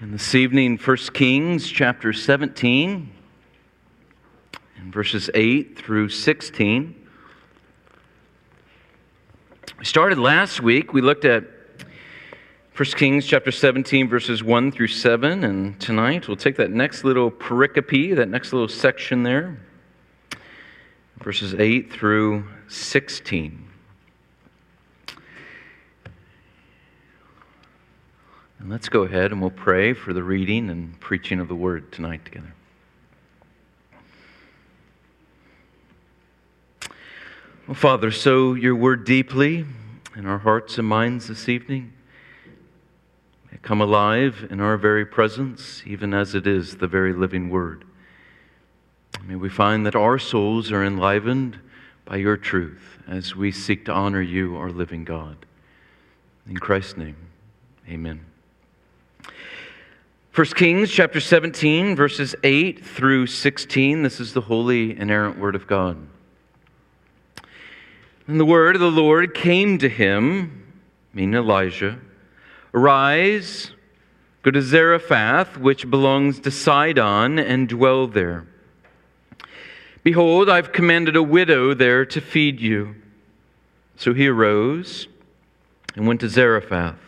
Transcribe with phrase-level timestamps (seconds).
[0.00, 3.10] And this evening, 1 Kings chapter 17,
[4.76, 6.94] and verses 8 through 16.
[9.76, 11.42] We started last week, we looked at
[12.76, 17.28] 1 Kings chapter 17, verses 1 through 7, and tonight we'll take that next little
[17.28, 19.58] pericope, that next little section there,
[21.18, 23.67] verses 8 through 16.
[28.58, 31.92] And let's go ahead and we'll pray for the reading and preaching of the word
[31.92, 32.54] tonight together.
[37.68, 39.64] Well, Father, sow your word deeply
[40.16, 41.92] in our hearts and minds this evening.
[43.46, 47.50] May it come alive in our very presence, even as it is the very living
[47.50, 47.84] word.
[49.22, 51.60] May we find that our souls are enlivened
[52.04, 55.36] by your truth as we seek to honor you, our living God.
[56.48, 57.16] In Christ's name,
[57.88, 58.24] amen.
[60.34, 64.02] 1 Kings chapter 17, verses 8 through 16.
[64.02, 66.06] This is the holy, inerrant word of God.
[68.28, 70.72] And the word of the Lord came to him,
[71.12, 71.98] meaning Elijah
[72.74, 73.72] Arise,
[74.42, 78.46] go to Zarephath, which belongs to Sidon, and dwell there.
[80.04, 82.94] Behold, I've commanded a widow there to feed you.
[83.96, 85.08] So he arose
[85.96, 87.07] and went to Zarephath.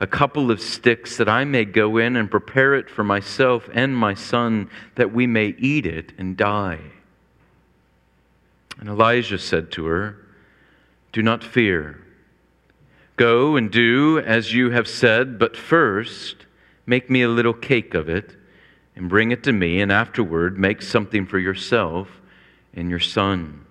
[0.00, 3.94] a couple of sticks that I may go in and prepare it for myself and
[3.94, 6.80] my son, that we may eat it and die.
[8.78, 10.16] And Elijah said to her,
[11.12, 12.00] Do not fear.
[13.16, 16.46] Go and do as you have said, but first
[16.86, 18.36] make me a little cake of it
[18.96, 22.20] and bring it to me, and afterward make something for yourself
[22.74, 23.66] and your son.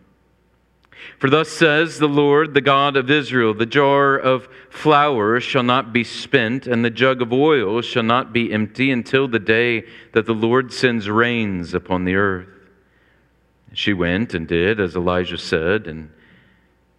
[1.18, 5.92] For thus says the Lord, the God of Israel The jar of flour shall not
[5.94, 10.26] be spent, and the jug of oil shall not be empty until the day that
[10.26, 12.48] the Lord sends rains upon the earth.
[13.74, 16.12] She went and did as Elijah said, and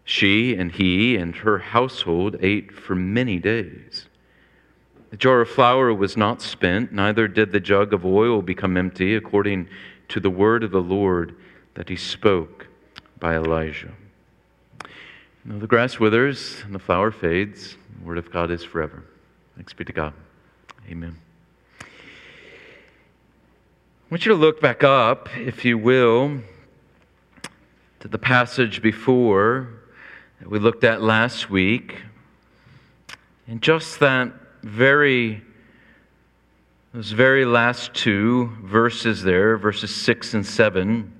[0.05, 4.07] she and he and her household ate for many days.
[5.11, 9.15] The jar of flour was not spent, neither did the jug of oil become empty,
[9.15, 9.69] according
[10.09, 11.35] to the word of the Lord
[11.75, 12.69] that he spoke
[13.21, 13.93] by Elijah.
[15.45, 17.77] Know, the grass withers and the flower fades.
[17.99, 19.05] The word of God is forever.
[19.57, 20.13] Thanks be to God.
[20.89, 21.17] Amen.
[21.81, 21.85] I
[24.11, 26.41] want you to look back up, if you will,
[28.01, 29.69] to the passage before
[30.41, 31.97] that we looked at last week.
[33.47, 34.33] And just that
[34.63, 35.43] very,
[36.93, 41.20] those very last two verses there, verses 6 and 7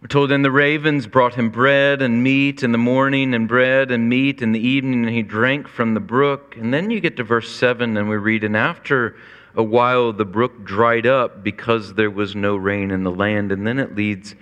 [0.00, 3.90] we're told, and the ravens brought him bread and meat in the morning, and bread
[3.90, 6.56] and meat in the evening, and he drank from the brook.
[6.56, 9.16] And then you get to verse 7, and we read, And after
[9.54, 13.52] a while the brook dried up because there was no rain in the land.
[13.52, 14.34] And then it leads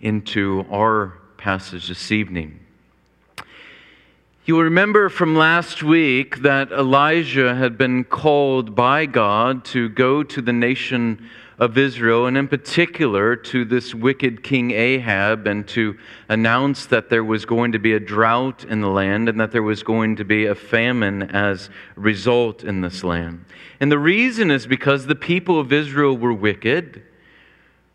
[0.00, 2.60] into our passage this evening.
[4.44, 10.22] You will remember from last week that Elijah had been called by God to go
[10.22, 11.28] to the nation
[11.60, 15.98] of Israel, and in particular to this wicked King Ahab, and to
[16.30, 19.62] announce that there was going to be a drought in the land and that there
[19.62, 23.44] was going to be a famine as result in this land.
[23.78, 27.02] And the reason is because the people of Israel were wicked.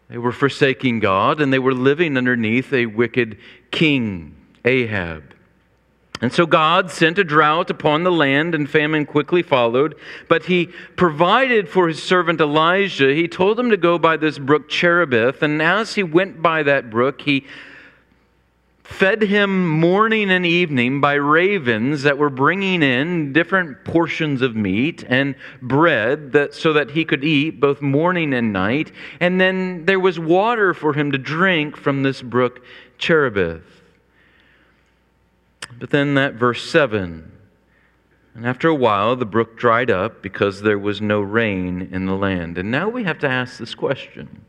[0.10, 3.40] They were forsaking God and they were living underneath a wicked
[3.72, 5.35] king, Ahab.
[6.22, 9.96] And so God sent a drought upon the land, and famine quickly followed.
[10.30, 13.14] But he provided for his servant Elijah.
[13.14, 15.44] He told him to go by this brook Cherith.
[15.44, 17.46] And as he went by that brook, he
[18.82, 25.04] fed him morning and evening by ravens that were bringing in different portions of meat
[25.10, 28.92] and bread that, so that he could eat both morning and night.
[29.20, 32.64] And then there was water for him to drink from this brook
[32.98, 33.75] Cherith.
[35.80, 37.32] But then that verse 7
[38.36, 42.16] and after a while, the brook dried up because there was no rain in the
[42.16, 42.58] land.
[42.58, 44.42] And now we have to ask this question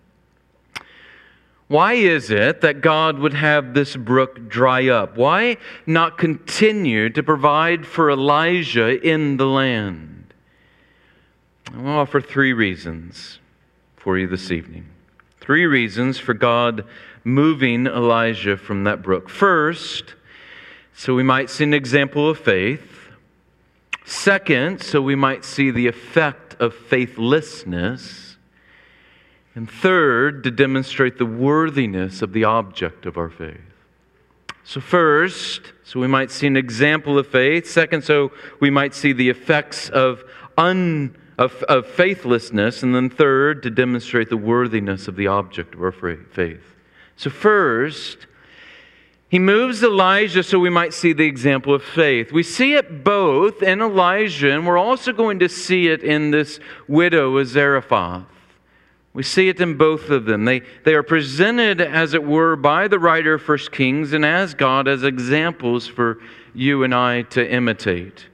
[1.68, 5.16] Why is it that God would have this brook dry up?
[5.16, 10.34] Why not continue to provide for Elijah in the land?
[11.72, 13.38] I will offer three reasons
[13.96, 14.86] for you this evening.
[15.40, 16.84] Three reasons for God
[17.22, 19.28] moving Elijah from that brook.
[19.28, 20.16] First,
[20.98, 23.10] so we might see an example of faith.
[24.06, 28.38] Second, so we might see the effect of faithlessness.
[29.54, 33.60] And third, to demonstrate the worthiness of the object of our faith.
[34.64, 37.70] So, first, so we might see an example of faith.
[37.70, 40.24] Second, so we might see the effects of,
[40.56, 42.82] un, of, of faithlessness.
[42.82, 46.74] And then third, to demonstrate the worthiness of the object of our faith.
[47.16, 48.26] So, first,
[49.28, 52.30] he moves Elijah so we might see the example of faith.
[52.30, 56.60] We see it both in Elijah, and we're also going to see it in this
[56.86, 58.24] widow of Zarephath.
[59.12, 60.44] We see it in both of them.
[60.44, 64.54] They, they are presented, as it were, by the writer of 1 Kings and as
[64.54, 66.18] God as examples for
[66.54, 68.26] you and I to imitate.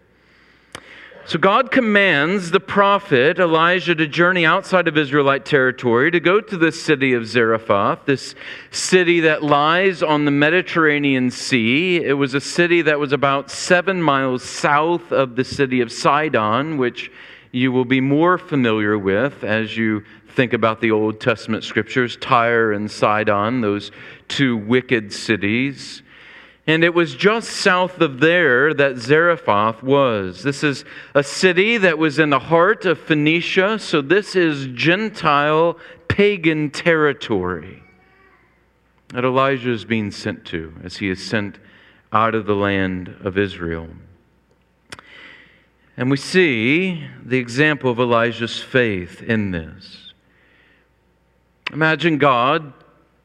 [1.24, 6.56] So God commands the prophet Elijah to journey outside of Israelite territory, to go to
[6.56, 8.34] the city of Zarephath, this
[8.72, 12.02] city that lies on the Mediterranean Sea.
[12.04, 16.76] It was a city that was about seven miles south of the city of Sidon,
[16.76, 17.12] which
[17.52, 22.72] you will be more familiar with as you think about the Old Testament scriptures Tyre
[22.72, 23.92] and Sidon, those
[24.26, 26.02] two wicked cities.
[26.66, 30.44] And it was just south of there that Zarephath was.
[30.44, 35.76] This is a city that was in the heart of Phoenicia, so this is Gentile
[36.06, 37.82] pagan territory
[39.08, 41.58] that Elijah is being sent to as he is sent
[42.12, 43.88] out of the land of Israel.
[45.96, 50.12] And we see the example of Elijah's faith in this.
[51.72, 52.72] Imagine God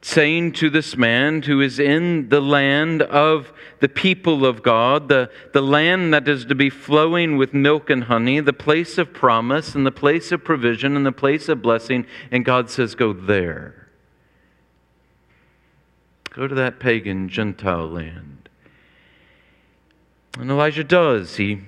[0.00, 5.30] saying to this man who is in the land of the people of God, the,
[5.52, 9.74] the land that is to be flowing with milk and honey, the place of promise
[9.74, 13.88] and the place of provision and the place of blessing, and God says, Go there.
[16.30, 18.48] Go to that pagan Gentile land.
[20.38, 21.36] And Elijah does.
[21.36, 21.60] He,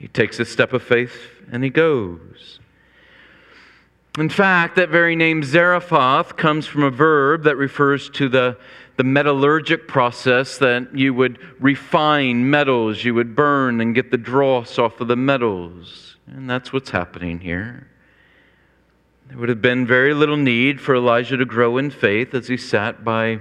[0.00, 1.14] he takes a step of faith
[1.52, 2.60] and he goes.
[4.18, 8.56] In fact, that very name Zarephath comes from a verb that refers to the,
[8.96, 14.78] the metallurgic process that you would refine metals, you would burn and get the dross
[14.78, 16.16] off of the metals.
[16.26, 17.88] And that's what's happening here.
[19.28, 22.56] There would have been very little need for Elijah to grow in faith as he
[22.56, 23.40] sat by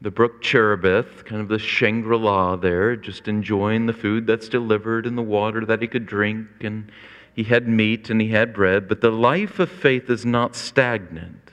[0.00, 5.06] the brook Cherith, kind of the Shangri La there, just enjoying the food that's delivered
[5.06, 6.92] and the water that he could drink and
[7.38, 11.52] he had meat and he had bread, but the life of faith is not stagnant.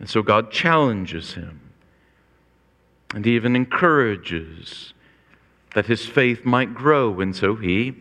[0.00, 1.60] And so God challenges him
[3.14, 4.94] and he even encourages
[5.76, 7.94] that his faith might grow, and so he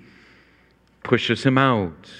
[1.03, 2.11] pushes him out.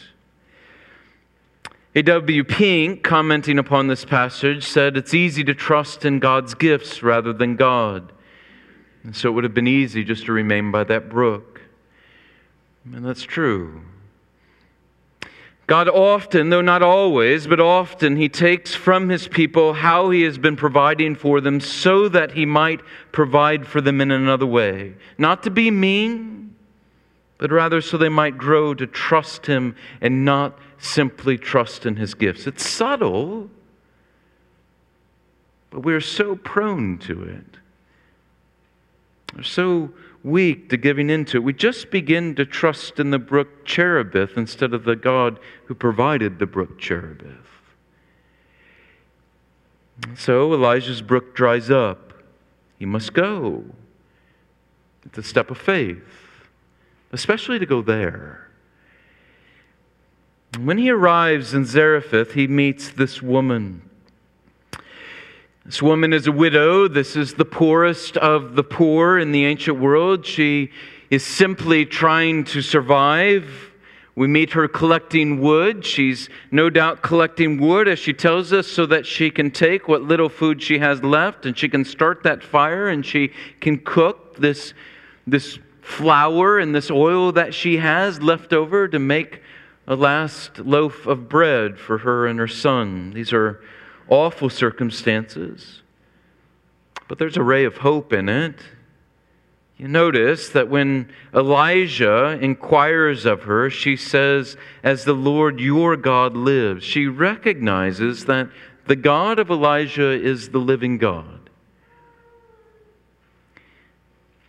[1.96, 2.44] A.W.
[2.44, 7.56] Pink, commenting upon this passage, said it's easy to trust in God's gifts rather than
[7.56, 8.12] God.
[9.04, 11.62] And so it would have been easy just to remain by that brook.
[12.86, 13.82] And that's true.
[15.72, 20.38] God often, though not always, but often, He takes from His people how He has
[20.38, 22.82] been providing for them so that He might
[23.14, 24.96] provide for them in another way.
[25.18, 26.58] Not to be mean,
[27.38, 32.16] but rather so they might grow to trust Him and not simply trust in His
[32.16, 32.48] gifts.
[32.48, 33.50] It's subtle,
[35.70, 37.58] but we're so prone to it.
[39.38, 41.44] We're so weak to giving into it.
[41.44, 46.40] We just begin to trust in the brook Cherith instead of the God who provided
[46.40, 47.22] the brook Cherith.
[50.16, 52.14] So Elijah's brook dries up.
[52.80, 53.64] He must go.
[55.06, 56.04] It's a step of faith,
[57.12, 58.50] especially to go there.
[60.60, 63.90] When he arrives in Zarephath, he meets this woman.
[65.66, 66.88] This woman is a widow.
[66.88, 70.26] This is the poorest of the poor in the ancient world.
[70.26, 70.72] She
[71.12, 73.72] is simply trying to survive.
[74.16, 75.86] We meet her collecting wood.
[75.86, 80.02] She's no doubt collecting wood, as she tells us, so that she can take what
[80.02, 84.38] little food she has left and she can start that fire and she can cook
[84.38, 84.74] this,
[85.28, 89.44] this flour and this oil that she has left over to make
[89.86, 93.12] a last loaf of bread for her and her son.
[93.12, 93.62] These are
[94.12, 95.82] awful circumstances,
[97.08, 98.60] but there's a ray of hope in it.
[99.78, 106.36] You notice that when Elijah inquires of her, she says, As the Lord your God
[106.36, 106.84] lives.
[106.84, 108.50] She recognizes that
[108.86, 111.50] the God of Elijah is the living God.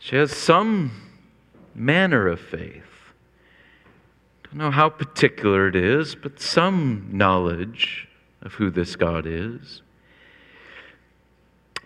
[0.00, 0.90] She has some
[1.74, 2.82] manner of faith.
[4.42, 8.08] don't know how particular it is, but some knowledge
[8.42, 9.82] of who this God is.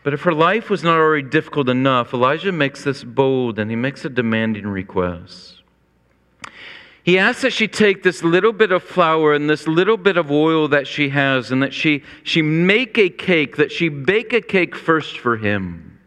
[0.02, 3.76] But if her life was not already difficult enough, Elijah makes this bold and he
[3.76, 5.62] makes a demanding request.
[7.02, 10.30] He asks that she take this little bit of flour and this little bit of
[10.30, 14.40] oil that she has and that she, she make a cake, that she bake a
[14.40, 15.98] cake first for him.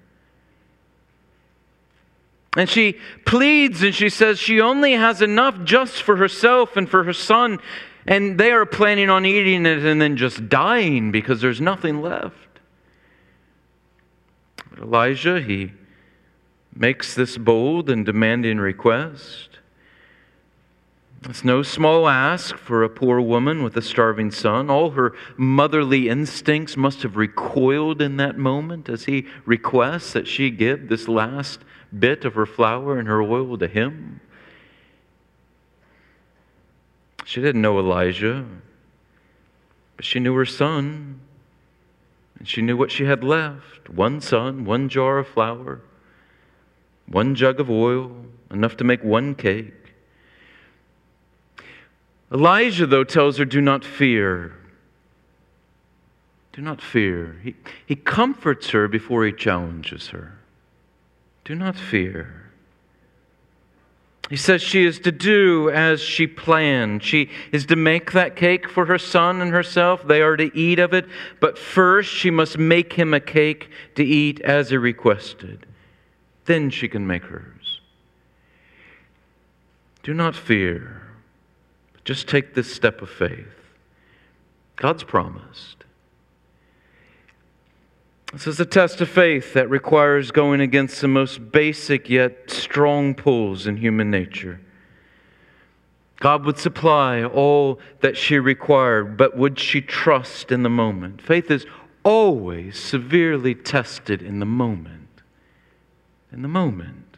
[2.57, 7.03] And she pleads and she says she only has enough just for herself and for
[7.03, 7.59] her son,
[8.05, 12.35] and they are planning on eating it and then just dying because there's nothing left.
[14.69, 15.71] But Elijah, he
[16.73, 19.49] makes this bold and demanding request.
[21.25, 24.69] It's no small ask for a poor woman with a starving son.
[24.69, 30.49] All her motherly instincts must have recoiled in that moment as he requests that she
[30.49, 31.59] give this last
[31.97, 34.21] bit of her flour and her oil to him.
[37.29, 38.43] She didn't know Elijah,
[39.95, 41.19] but she knew her son,
[42.39, 45.81] and she knew what she had left one son, one jar of flour,
[47.05, 49.93] one jug of oil, enough to make one cake.
[52.33, 54.55] Elijah, though, tells her, Do not fear.
[56.51, 57.39] Do not fear.
[57.43, 57.53] He,
[57.85, 60.39] he comforts her before he challenges her.
[61.45, 62.48] Do not fear.
[64.29, 67.03] He says she is to do as she planned.
[67.03, 70.07] She is to make that cake for her son and herself.
[70.07, 71.07] They are to eat of it.
[71.39, 75.65] But first, she must make him a cake to eat as he requested.
[76.45, 77.81] Then she can make hers.
[80.03, 81.01] Do not fear.
[82.05, 83.47] Just take this step of faith.
[84.75, 85.78] God's promised.
[88.31, 93.15] This is a test of faith that requires going against the most basic yet strong
[93.15, 94.61] pulls in human nature.
[96.19, 101.21] God would supply all that she required, but would she trust in the moment?
[101.21, 101.65] Faith is
[102.03, 105.21] always severely tested in the moment.
[106.31, 107.08] In the moment.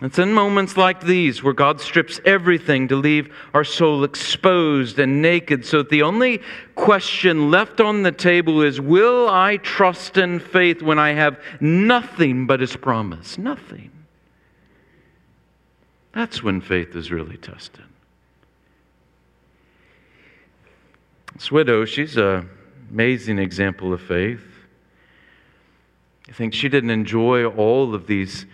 [0.00, 5.22] It's in moments like these where God strips everything to leave our soul exposed and
[5.22, 6.40] naked, so that the only
[6.74, 12.46] question left on the table is Will I trust in faith when I have nothing
[12.46, 13.38] but His promise?
[13.38, 13.92] Nothing.
[16.12, 17.84] That's when faith is really tested.
[21.34, 22.48] This widow, she's an
[22.90, 24.44] amazing example of faith.
[26.28, 28.46] I think she didn't enjoy all of these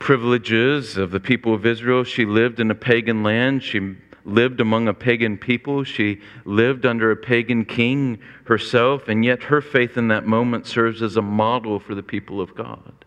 [0.00, 2.02] privileges of the people of Israel.
[2.02, 3.62] She lived in a pagan land.
[3.62, 5.84] She lived among a pagan people.
[5.84, 11.02] She lived under a pagan king herself, and yet her faith in that moment serves
[11.02, 13.04] as a model for the people of God.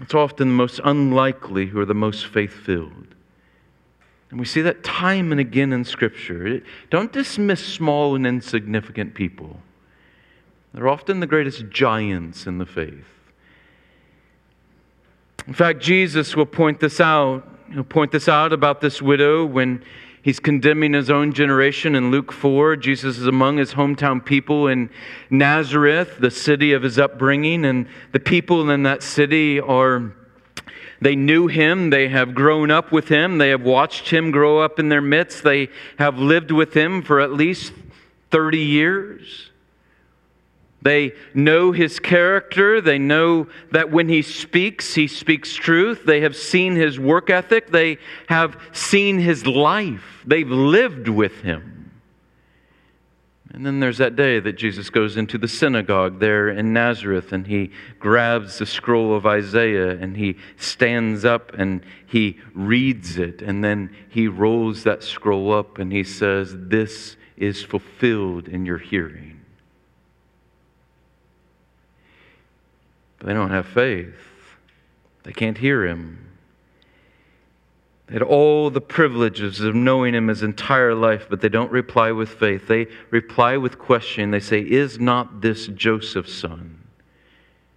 [0.00, 3.14] It's often the most unlikely who are the most faith filled.
[4.30, 6.62] And we see that time and again in Scripture.
[6.90, 9.60] Don't dismiss small and insignificant people,
[10.74, 13.17] they're often the greatest giants in the faith.
[15.48, 17.42] In fact, Jesus will point this out.
[17.72, 19.82] He'll point this out about this widow when
[20.20, 22.76] he's condemning his own generation in Luke 4.
[22.76, 24.90] Jesus is among his hometown people in
[25.30, 30.12] Nazareth, the city of his upbringing, and the people in that city are.
[31.00, 31.88] They knew him.
[31.88, 33.38] They have grown up with him.
[33.38, 35.44] They have watched him grow up in their midst.
[35.44, 37.72] They have lived with him for at least
[38.32, 39.50] 30 years.
[40.80, 42.80] They know his character.
[42.80, 46.04] They know that when he speaks, he speaks truth.
[46.04, 47.70] They have seen his work ethic.
[47.70, 50.22] They have seen his life.
[50.24, 51.78] They've lived with him.
[53.50, 57.46] And then there's that day that Jesus goes into the synagogue there in Nazareth and
[57.46, 63.40] he grabs the scroll of Isaiah and he stands up and he reads it.
[63.40, 68.78] And then he rolls that scroll up and he says, This is fulfilled in your
[68.78, 69.37] hearing.
[73.18, 74.14] But they don't have faith.
[75.24, 76.28] They can't hear him.
[78.06, 82.10] They had all the privileges of knowing him his entire life, but they don't reply
[82.12, 82.66] with faith.
[82.66, 84.30] They reply with question.
[84.30, 86.78] They say, Is not this Joseph's son?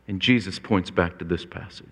[0.08, 1.88] And Jesus points back to this passage.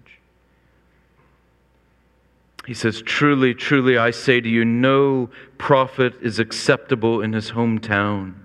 [2.65, 8.35] He says, Truly, truly, I say to you, no prophet is acceptable in his hometown.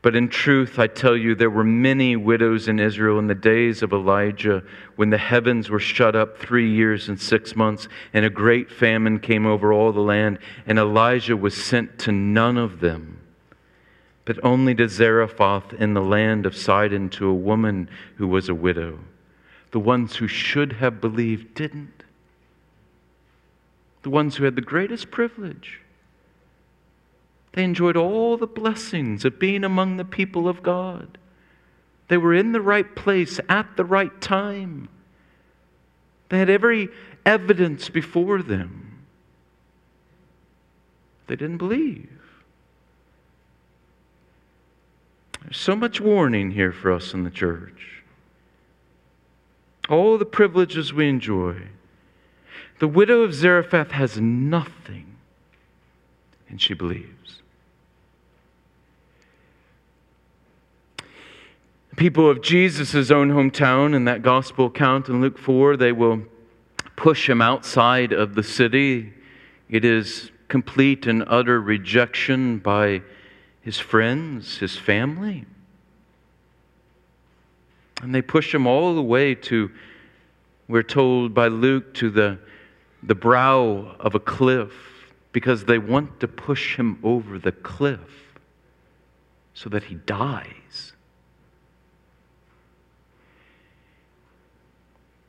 [0.00, 3.82] But in truth, I tell you, there were many widows in Israel in the days
[3.82, 4.62] of Elijah
[4.94, 9.18] when the heavens were shut up three years and six months, and a great famine
[9.18, 13.18] came over all the land, and Elijah was sent to none of them,
[14.24, 18.54] but only to Zarephath in the land of Sidon to a woman who was a
[18.54, 19.00] widow.
[19.72, 22.04] The ones who should have believed didn't.
[24.02, 25.80] the ones who had the greatest privilege.
[27.52, 31.18] They enjoyed all the blessings of being among the people of God.
[32.08, 34.88] They were in the right place at the right time.
[36.28, 36.88] They had every
[37.24, 39.04] evidence before them.
[41.26, 42.10] They didn't believe.
[45.42, 48.02] There's so much warning here for us in the church.
[49.88, 51.68] All the privileges we enjoy.
[52.78, 55.16] The widow of Zarephath has nothing,
[56.48, 57.17] and she believes.
[61.98, 66.22] People of Jesus' own hometown in that gospel account in Luke 4, they will
[66.94, 69.12] push him outside of the city.
[69.68, 73.02] It is complete and utter rejection by
[73.62, 75.44] his friends, his family.
[78.00, 79.68] And they push him all the way to,
[80.68, 82.38] we're told by Luke, to the,
[83.02, 84.72] the brow of a cliff
[85.32, 88.38] because they want to push him over the cliff
[89.52, 90.54] so that he dies.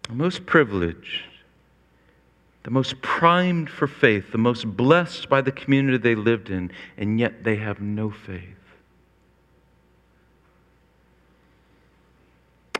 [0.09, 1.23] The most privileged,
[2.63, 7.19] the most primed for faith, the most blessed by the community they lived in, and
[7.19, 8.43] yet they have no faith.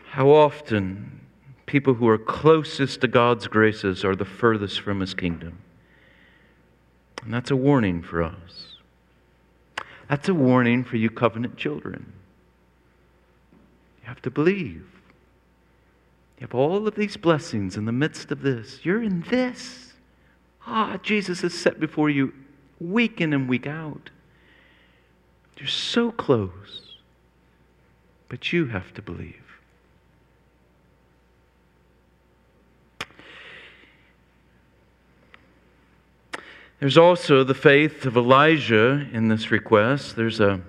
[0.08, 1.22] How often
[1.68, 5.60] people who are closest to God's graces are the furthest from His kingdom.
[7.24, 8.78] And that's a warning for us.
[10.10, 12.12] That's a warning for you covenant children.
[14.02, 14.99] You have to believe.
[16.40, 18.80] You have all of these blessings in the midst of this.
[18.84, 19.94] You're in this.
[20.66, 22.34] Ah, Jesus is set before you
[22.80, 24.10] week in and week out.
[25.58, 26.96] You're so close,
[28.30, 29.36] but you have to believe.
[36.80, 40.16] There's also the faith of Elijah in this request.
[40.16, 40.62] There's a,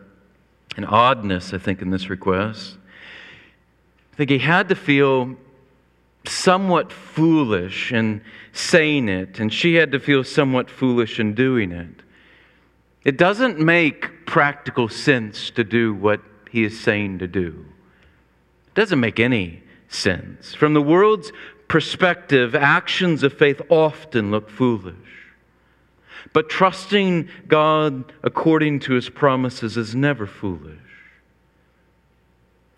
[0.76, 2.76] an oddness, I think, in this request.
[4.12, 5.36] I think he had to feel
[6.30, 12.02] somewhat foolish in saying it, and she had to feel somewhat foolish in doing it.
[13.04, 17.64] It doesn't make practical sense to do what he is saying to do.
[18.68, 20.54] It doesn't make any sense.
[20.54, 21.32] From the world's
[21.68, 24.94] perspective, actions of faith often look foolish.
[26.32, 30.78] But trusting God according to his promises is never foolish.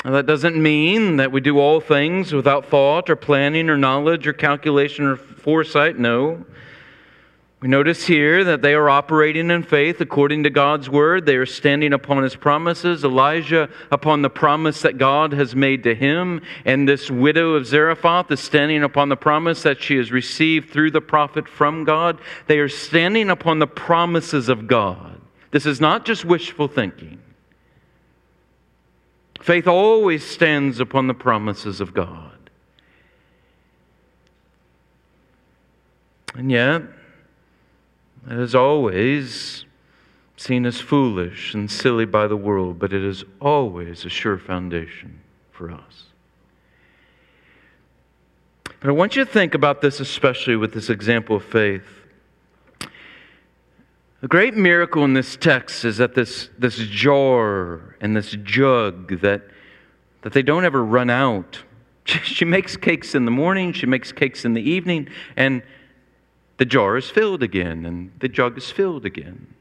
[0.04, 4.26] Now, that doesn't mean that we do all things without thought or planning or knowledge
[4.26, 5.98] or calculation or foresight.
[5.98, 6.44] No.
[7.60, 11.24] We notice here that they are operating in faith according to God's word.
[11.24, 13.04] They are standing upon his promises.
[13.04, 16.42] Elijah upon the promise that God has made to him.
[16.64, 20.90] And this widow of Zarephath is standing upon the promise that she has received through
[20.90, 22.18] the prophet from God.
[22.48, 25.20] They are standing upon the promises of God.
[25.52, 27.21] This is not just wishful thinking.
[29.42, 32.38] Faith always stands upon the promises of God.
[36.34, 36.82] And yet,
[38.30, 39.64] it is always
[40.36, 45.20] seen as foolish and silly by the world, but it is always a sure foundation
[45.50, 46.04] for us.
[48.64, 52.01] But I want you to think about this, especially with this example of faith.
[54.22, 59.42] The great miracle in this text is that this, this jar and this jug that,
[60.20, 61.58] that they don't ever run out.
[62.04, 65.62] She makes cakes in the morning, she makes cakes in the evening, and
[66.56, 69.54] the jar is filled again, and the jug is filled again.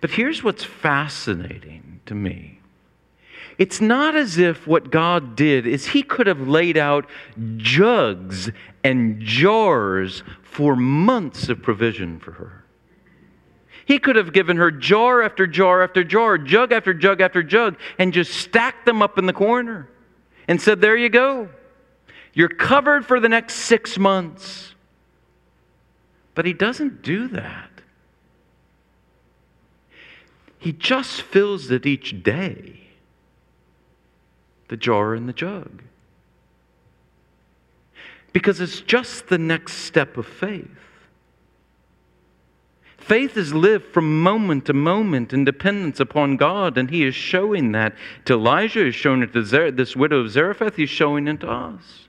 [0.00, 2.60] But here's what's fascinating to me.
[3.58, 7.08] It's not as if what God did is He could have laid out
[7.56, 8.50] jugs
[8.82, 12.63] and jars for months of provision for her.
[13.86, 17.76] He could have given her jar after jar after jar, jug after jug after jug,
[17.98, 19.88] and just stacked them up in the corner
[20.48, 21.48] and said, There you go.
[22.32, 24.74] You're covered for the next six months.
[26.34, 27.70] But he doesn't do that.
[30.58, 32.80] He just fills it each day
[34.68, 35.82] the jar and the jug.
[38.32, 40.83] Because it's just the next step of faith.
[43.04, 47.72] Faith is lived from moment to moment in dependence upon God, and He is showing
[47.72, 51.40] that to Elijah, He's showing it to Zer- this widow of Zarephath, He's showing it
[51.40, 52.08] to us.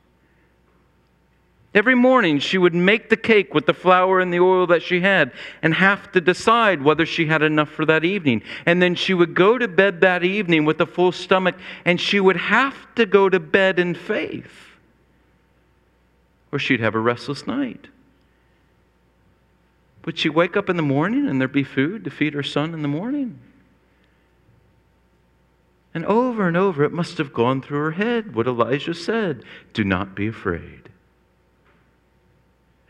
[1.74, 5.02] Every morning she would make the cake with the flour and the oil that she
[5.02, 8.42] had and have to decide whether she had enough for that evening.
[8.66, 12.22] And then she would go to bed that evening with a full stomach and she
[12.22, 14.78] would have to go to bed in faith
[16.54, 17.90] or she'd have a restless night.
[20.06, 22.74] Would she wake up in the morning and there'd be food to feed her son
[22.74, 23.40] in the morning?
[25.94, 29.84] And over and over, it must have gone through her head what Elijah said do
[29.84, 30.90] not be afraid.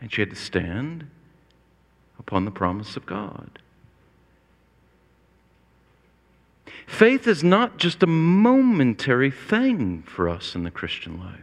[0.00, 1.08] And she had to stand
[2.18, 3.60] upon the promise of God.
[6.86, 11.40] Faith is not just a momentary thing for us in the Christian life.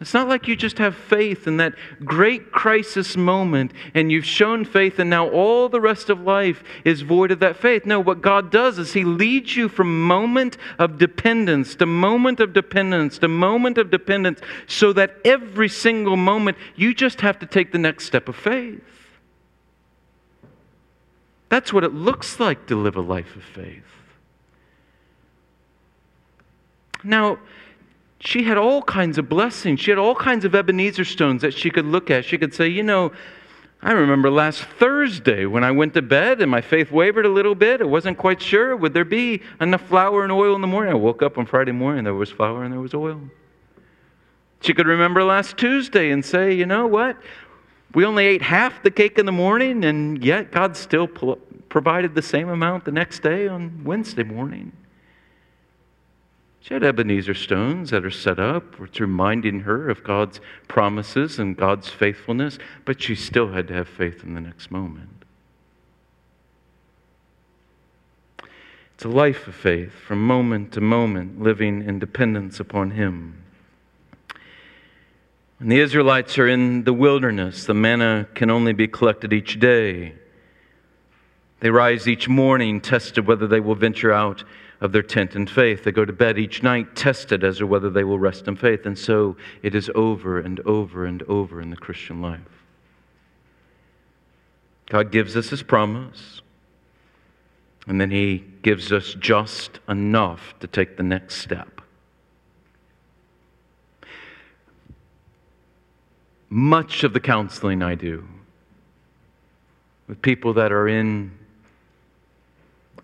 [0.00, 4.64] It's not like you just have faith in that great crisis moment and you've shown
[4.64, 7.86] faith and now all the rest of life is void of that faith.
[7.86, 12.52] No, what God does is He leads you from moment of dependence to moment of
[12.52, 17.70] dependence to moment of dependence so that every single moment you just have to take
[17.70, 18.82] the next step of faith.
[21.48, 23.84] That's what it looks like to live a life of faith.
[27.04, 27.38] Now,
[28.24, 29.80] she had all kinds of blessings.
[29.80, 32.24] She had all kinds of Ebenezer stones that she could look at.
[32.24, 33.12] She could say, you know,
[33.82, 37.54] I remember last Thursday when I went to bed and my faith wavered a little
[37.54, 37.82] bit.
[37.82, 38.74] I wasn't quite sure.
[38.76, 40.92] Would there be enough flour and oil in the morning?
[40.92, 43.20] I woke up on Friday morning, there was flour and there was oil.
[44.62, 47.18] She could remember last Tuesday and say, you know what?
[47.92, 52.22] We only ate half the cake in the morning, and yet God still provided the
[52.22, 54.72] same amount the next day on Wednesday morning.
[56.64, 61.54] She had Ebenezer stones that are set up, which reminding her of God's promises and
[61.54, 65.26] God's faithfulness, but she still had to have faith in the next moment.
[68.94, 73.42] It's a life of faith from moment to moment, living in dependence upon Him.
[75.58, 80.14] When the Israelites are in the wilderness, the manna can only be collected each day.
[81.60, 84.44] They rise each morning, tested whether they will venture out
[84.80, 85.84] of their tent in faith.
[85.84, 88.86] They go to bed each night tested as to whether they will rest in faith.
[88.86, 92.40] And so it is over and over and over in the Christian life.
[94.86, 96.42] God gives us his promise,
[97.86, 101.80] and then he gives us just enough to take the next step.
[106.50, 108.28] Much of the counseling I do
[110.06, 111.32] with people that are in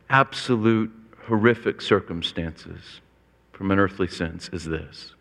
[0.08, 0.92] absolute
[1.30, 3.00] horrific circumstances
[3.52, 5.12] from an earthly sense is this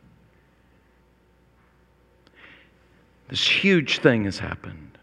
[3.27, 4.97] this huge thing has happened.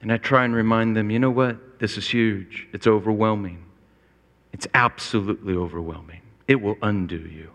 [0.00, 1.80] And I try and remind them, you know what?
[1.80, 2.68] This is huge.
[2.72, 3.64] It's overwhelming.
[4.52, 6.20] It's absolutely overwhelming.
[6.46, 7.50] It will undo you,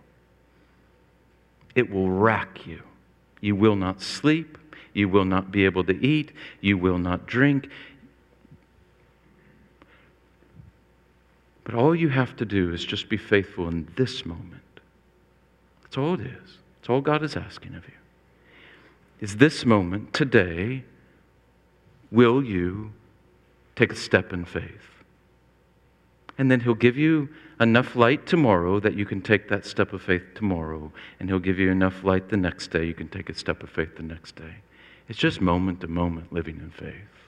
[1.73, 2.83] it will rack you.
[3.39, 4.57] You will not sleep.
[4.93, 6.33] You will not be able to eat.
[6.59, 7.69] You will not drink.
[11.63, 14.61] But all you have to do is just be faithful in this moment.
[15.83, 16.57] That's all it is.
[16.79, 17.93] That's all God is asking of you.
[19.21, 20.83] Is this moment, today,
[22.11, 22.91] will you
[23.75, 24.89] take a step in faith?
[26.37, 30.01] And then He'll give you enough light tomorrow that you can take that step of
[30.01, 30.91] faith tomorrow.
[31.19, 33.69] And He'll give you enough light the next day you can take a step of
[33.69, 34.55] faith the next day.
[35.07, 37.22] It's just moment to moment living in faith.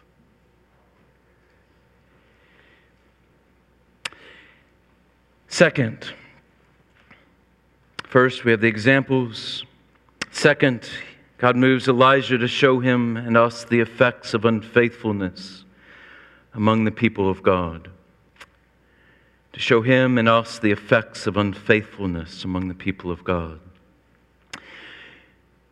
[5.56, 6.12] Second,
[8.04, 9.64] first, we have the examples.
[10.30, 10.86] Second,
[11.38, 15.64] God moves Elijah to show him and us the effects of unfaithfulness
[16.54, 17.90] among the people of God.
[19.54, 23.62] To show him and us the effects of unfaithfulness among the people of God.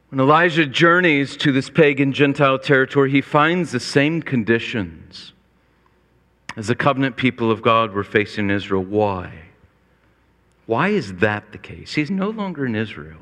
[0.08, 5.34] When Elijah journeys to this pagan Gentile territory, he finds the same conditions
[6.56, 8.82] as the covenant people of God were facing in Israel.
[8.82, 9.44] Why?
[10.66, 11.94] Why is that the case?
[11.94, 13.20] He's no longer in Israel.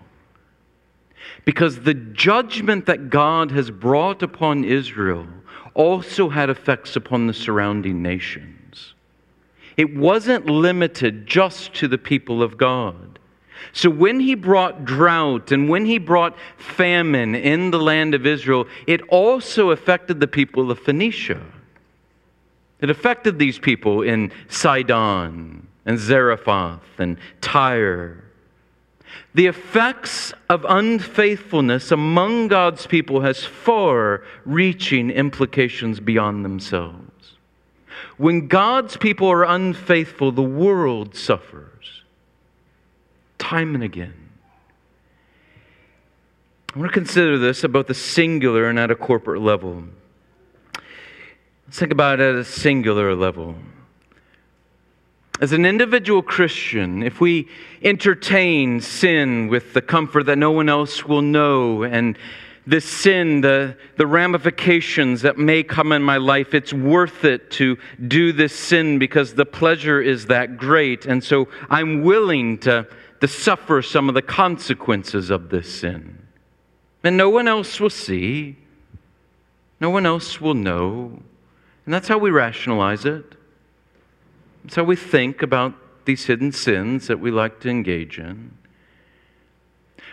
[1.45, 5.27] Because the judgment that God has brought upon Israel
[5.73, 8.93] also had effects upon the surrounding nations.
[9.77, 13.19] It wasn't limited just to the people of God.
[13.73, 18.67] So when he brought drought and when he brought famine in the land of Israel,
[18.86, 21.41] it also affected the people of Phoenicia.
[22.82, 28.23] It affected these people in Sidon and Zarephath and Tyre.
[29.34, 37.36] The effects of unfaithfulness among God's people has far reaching implications beyond themselves.
[38.17, 42.04] When God's people are unfaithful, the world suffers
[43.38, 44.30] time and again.
[46.73, 49.84] I want to consider this about the singular and at a corporate level.
[51.67, 53.56] Let's think about it at a singular level.
[55.41, 57.47] As an individual Christian, if we
[57.82, 62.15] entertain sin with the comfort that no one else will know, and
[62.67, 67.75] this sin, the, the ramifications that may come in my life, it's worth it to
[68.08, 71.08] do this sin because the pleasure is that great.
[71.08, 72.88] And so I'm willing to,
[73.19, 76.19] to suffer some of the consequences of this sin.
[77.04, 78.58] And no one else will see,
[79.80, 81.19] no one else will know.
[81.86, 83.38] And that's how we rationalize it.
[84.76, 85.74] How we think about
[86.06, 88.58] these hidden sins that we like to engage in.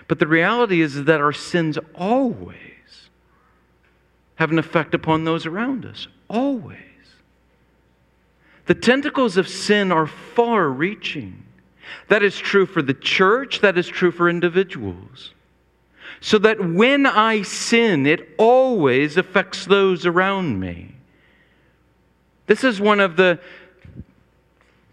[0.07, 2.57] But the reality is that our sins always
[4.37, 6.09] have an effect upon those around us.
[6.29, 6.79] Always.
[8.67, 11.45] The tentacles of sin are far reaching.
[12.09, 15.33] That is true for the church, that is true for individuals.
[16.21, 20.95] So that when I sin, it always affects those around me.
[22.47, 23.41] This is one of the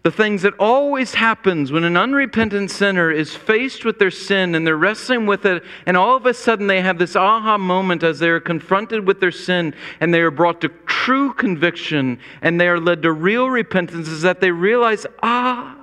[0.06, 4.64] the things that always happens when an unrepentant sinner is faced with their sin and
[4.64, 8.20] they're wrestling with it and all of a sudden they have this aha moment as
[8.20, 12.68] they are confronted with their sin and they are brought to true conviction and they
[12.68, 15.76] are led to real repentance is that they realize ah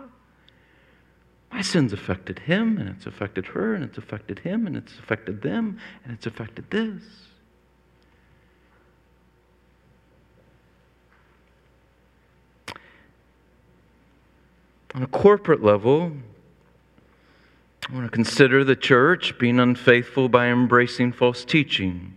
[1.51, 5.41] my sin's affected him and it's affected her and it's affected him and it's affected
[5.41, 7.03] them and it's affected this
[14.95, 16.11] On a corporate level,
[17.89, 22.13] I want to consider the church being unfaithful by embracing false teaching.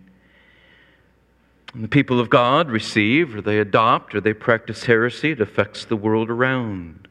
[1.73, 5.85] And the people of God receive, or they adopt, or they practice heresy, it affects
[5.85, 7.07] the world around.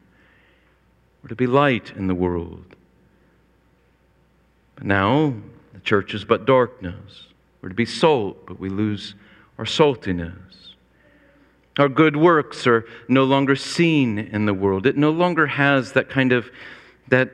[1.21, 2.75] We're to be light in the world.
[4.75, 5.33] But now,
[5.73, 7.27] the church is but darkness.
[7.61, 9.15] We're to be salt, but we lose
[9.57, 10.66] our saltiness.
[11.77, 14.85] Our good works are no longer seen in the world.
[14.85, 16.49] It no longer has that kind of
[17.09, 17.31] that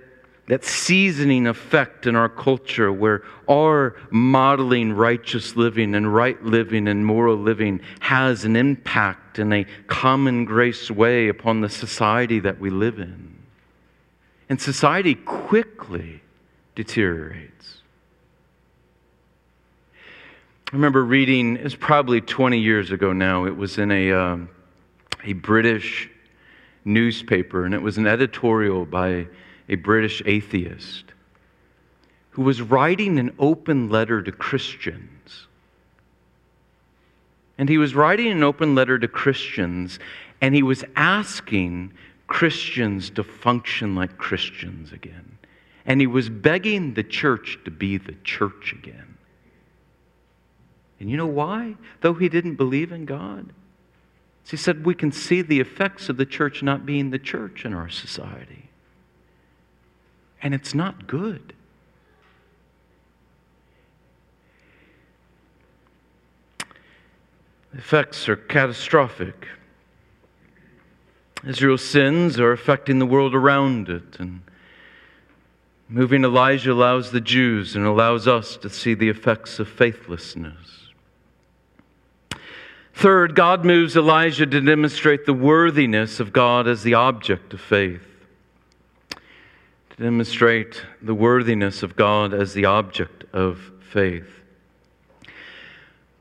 [0.47, 7.05] that seasoning effect in our culture where our modeling righteous living and right living and
[7.05, 12.69] moral living has an impact in a common grace way upon the society that we
[12.69, 13.35] live in.
[14.49, 16.21] And society quickly
[16.75, 17.82] deteriorates.
[20.73, 24.49] I remember reading, it was probably 20 years ago now, it was in a, um,
[25.23, 26.09] a British
[26.83, 29.27] newspaper, and it was an editorial by
[29.69, 31.05] a British atheist
[32.31, 35.45] who was writing an open letter to Christians.
[37.59, 39.99] And he was writing an open letter to Christians,
[40.41, 41.93] and he was asking
[42.25, 45.37] Christians to function like Christians again.
[45.85, 49.12] And he was begging the church to be the church again.
[51.03, 51.75] And you know why?
[51.99, 53.49] Though he didn't believe in God.
[54.47, 57.73] He said we can see the effects of the church not being the church in
[57.73, 58.69] our society.
[60.41, 61.51] And it's not good.
[67.73, 69.49] The effects are catastrophic.
[71.45, 74.21] Israel's sins are affecting the world around it.
[74.21, 74.39] And
[75.89, 80.82] moving Elijah allows the Jews and allows us to see the effects of faithlessness.
[82.93, 88.07] Third, God moves Elijah to demonstrate the worthiness of God as the object of faith.
[89.09, 94.42] To demonstrate the worthiness of God as the object of faith.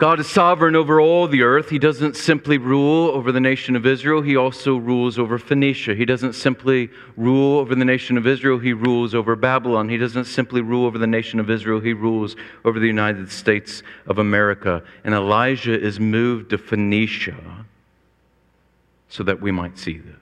[0.02, 1.70] God is sovereign over all the earth.
[1.70, 5.94] He doesn't simply rule over the nation of Israel, He also rules over Phoenicia.
[5.94, 9.88] He doesn't simply rule over the nation of Israel, He rules over Babylon.
[9.88, 12.34] He doesn't simply rule over the nation of Israel, He rules
[12.64, 14.82] over the United States of America.
[15.04, 17.36] And Elijah is moved to Phoenicia
[19.08, 20.21] so that we might see this.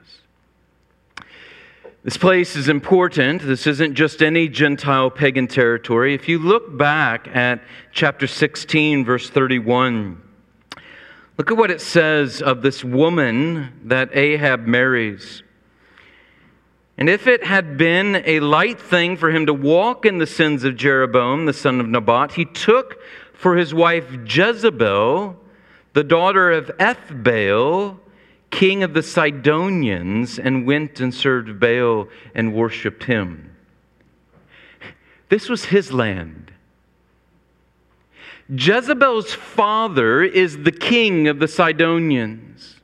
[2.02, 3.42] This place is important.
[3.42, 6.14] This isn't just any Gentile pagan territory.
[6.14, 10.22] If you look back at chapter 16, verse 31,
[11.36, 15.42] look at what it says of this woman that Ahab marries.
[16.96, 20.64] And if it had been a light thing for him to walk in the sins
[20.64, 22.96] of Jeroboam, the son of Nebat, he took
[23.34, 25.36] for his wife Jezebel,
[25.92, 27.98] the daughter of Ethbaal,
[28.50, 33.56] king of the Sidonians, and went and served Baal and worshiped him.
[35.28, 36.52] This was his land.
[38.48, 42.80] Jezebel's father is the king of the Sidonians.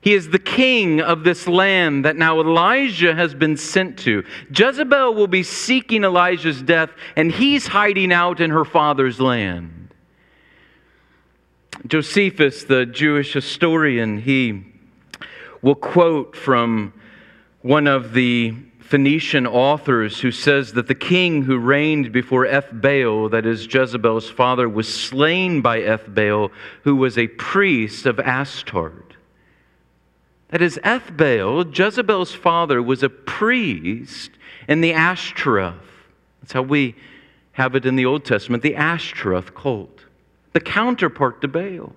[0.00, 4.24] He is the king of this land that now Elijah has been sent to.
[4.56, 9.94] Jezebel will be seeking Elijah's death, and he's hiding out in her father's land.
[11.86, 14.64] Josephus, the Jewish historian, he
[15.66, 16.92] will quote from
[17.60, 23.44] one of the Phoenician authors who says that the king who reigned before Ethbaal, that
[23.44, 26.52] is Jezebel's father, was slain by Ethbaal,
[26.84, 29.16] who was a priest of Astarte.
[30.50, 34.30] That is, Ethbaal, Jezebel's father, was a priest
[34.68, 35.74] in the Ashtoreth.
[36.42, 36.94] That's how we
[37.54, 40.04] have it in the Old Testament, the Ashtoreth cult,
[40.52, 41.92] the counterpart to Baal.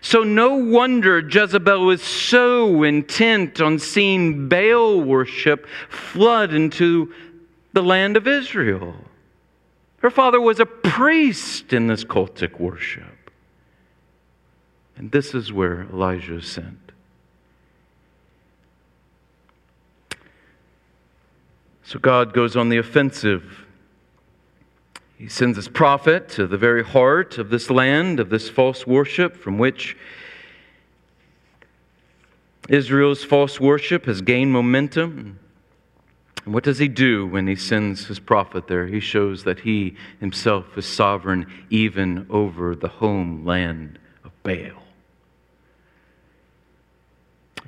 [0.00, 7.12] So, no wonder Jezebel was so intent on seeing Baal worship flood into
[7.72, 8.94] the land of Israel.
[9.98, 13.30] Her father was a priest in this cultic worship.
[14.96, 16.78] And this is where Elijah is sent.
[21.84, 23.61] So God goes on the offensive.
[25.22, 29.36] He sends his prophet to the very heart of this land, of this false worship
[29.36, 29.96] from which
[32.68, 35.38] Israel's false worship has gained momentum.
[36.44, 38.88] And what does he do when he sends his prophet there?
[38.88, 44.82] He shows that he himself is sovereign even over the homeland of Baal.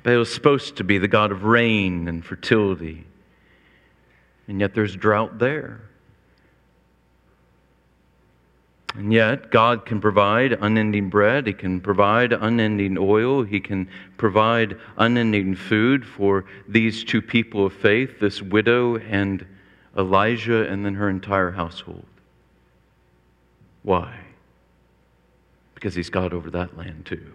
[0.03, 3.05] Baal is supposed to be the god of rain and fertility,
[4.45, 5.79] and yet there's drought there.
[8.97, 11.47] And yet, God can provide unending bread.
[11.47, 13.43] He can provide unending oil.
[13.43, 19.45] He can provide unending food for these two people of faith, this widow and
[19.97, 22.05] Elijah, and then her entire household.
[23.83, 24.17] Why?
[25.73, 27.33] Because He's God over that land too.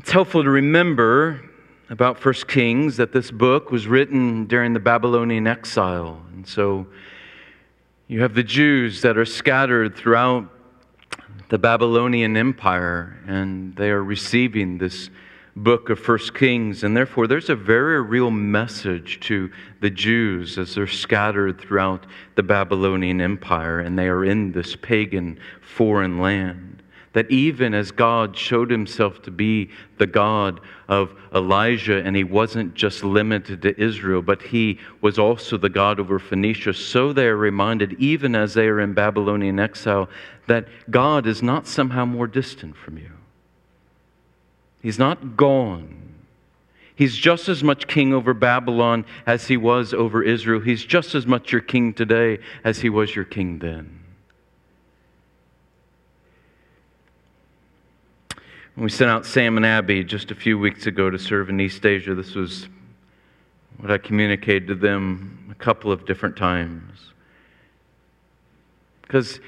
[0.00, 1.48] It's helpful to remember
[1.90, 6.20] about First Kings that this book was written during the Babylonian exile.
[6.32, 6.86] And so,
[8.06, 10.48] you have the Jews that are scattered throughout
[11.48, 15.10] the Babylonian Empire, and they are receiving this
[15.56, 20.74] book of First Kings, and therefore there's a very real message to the Jews as
[20.74, 26.82] they're scattered throughout the Babylonian Empire, and they are in this pagan foreign land
[27.14, 32.74] that even as God showed himself to be the God of Elijah, and he wasn't
[32.74, 37.36] just limited to Israel, but he was also the God over Phoenicia, so they are
[37.36, 40.10] reminded, even as they are in Babylonian exile,
[40.48, 43.10] that God is not somehow more distant from you.
[44.82, 46.02] He's not gone.
[46.96, 50.60] He's just as much king over Babylon as he was over Israel.
[50.60, 54.03] He's just as much your king today as he was your king then.
[58.76, 61.86] We sent out Sam and Abby just a few weeks ago to serve in East
[61.86, 62.68] Asia, this was
[63.76, 67.12] what I communicated to them a couple of different times.
[69.02, 69.38] Because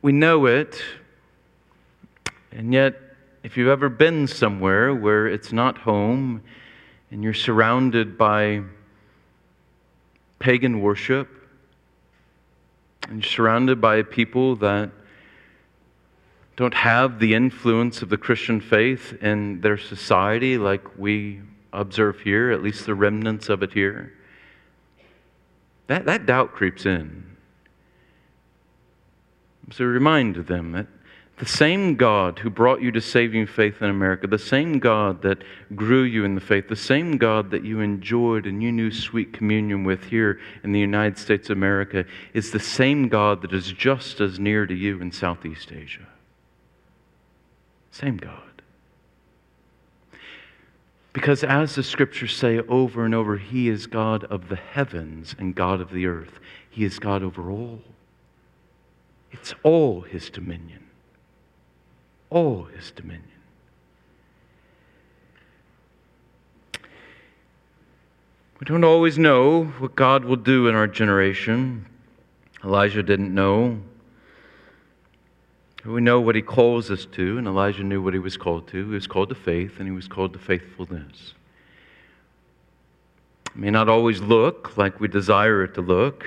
[0.00, 0.82] we know it,
[2.50, 2.98] and yet,
[3.42, 6.42] if you've ever been somewhere where it's not home
[7.10, 8.62] and you're surrounded by
[10.38, 11.28] pagan worship,
[13.08, 14.90] and you're surrounded by people that
[16.56, 21.40] don't have the influence of the Christian faith in their society like we
[21.72, 24.12] observe here, at least the remnants of it here,
[25.86, 27.36] that, that doubt creeps in.
[29.70, 30.86] So remind them that
[31.38, 35.42] the same God who brought you to saving faith in America, the same God that
[35.74, 39.32] grew you in the faith, the same God that you enjoyed and you knew sweet
[39.32, 43.72] communion with here in the United States of America, is the same God that is
[43.72, 46.06] just as near to you in Southeast Asia.
[47.92, 48.38] Same God.
[51.12, 55.54] Because as the scriptures say over and over, He is God of the heavens and
[55.54, 56.40] God of the earth.
[56.70, 57.80] He is God over all.
[59.30, 60.86] It's all His dominion.
[62.30, 63.28] All His dominion.
[68.58, 71.84] We don't always know what God will do in our generation.
[72.64, 73.80] Elijah didn't know.
[75.84, 78.86] We know what he calls us to, and Elijah knew what he was called to.
[78.86, 81.34] He was called to faith, and he was called to faithfulness.
[83.46, 86.26] It may not always look like we desire it to look,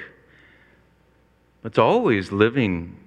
[1.61, 2.97] but it's always living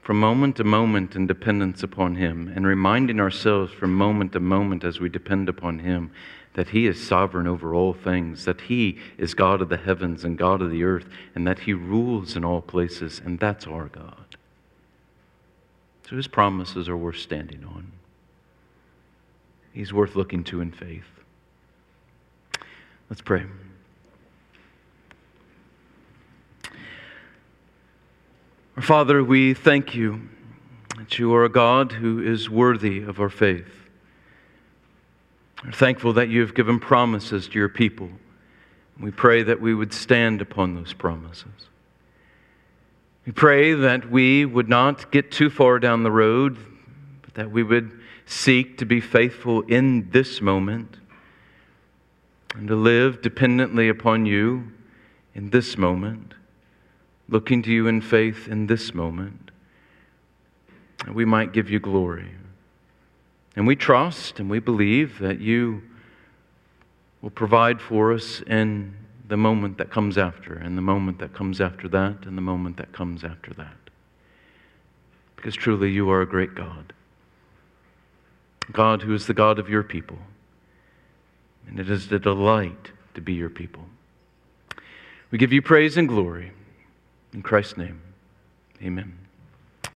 [0.00, 4.84] from moment to moment in dependence upon him and reminding ourselves from moment to moment
[4.84, 6.10] as we depend upon him
[6.54, 10.38] that he is sovereign over all things, that he is God of the heavens and
[10.38, 14.23] God of the earth, and that he rules in all places, and that's our God.
[16.08, 17.92] So his promises are worth standing on.
[19.72, 21.04] He's worth looking to in faith.
[23.08, 23.44] Let's pray.
[28.76, 30.28] Our Father, we thank you
[30.96, 33.68] that you are a God who is worthy of our faith.
[35.64, 38.10] We're thankful that you have given promises to your people.
[39.00, 41.68] We pray that we would stand upon those promises.
[43.26, 46.58] We pray that we would not get too far down the road,
[47.22, 50.98] but that we would seek to be faithful in this moment
[52.54, 54.72] and to live dependently upon you
[55.34, 56.34] in this moment,
[57.28, 59.50] looking to you in faith in this moment,
[61.04, 62.30] that we might give you glory.
[63.56, 65.82] And we trust and we believe that you
[67.22, 68.94] will provide for us in
[69.34, 72.76] the moment that comes after, and the moment that comes after that, and the moment
[72.76, 73.74] that comes after that.
[75.34, 76.92] Because truly, you are a great God.
[78.70, 80.18] God who is the God of your people.
[81.66, 83.86] And it is a delight to be your people.
[85.32, 86.52] We give you praise and glory.
[87.32, 88.02] In Christ's name,
[88.80, 89.18] amen.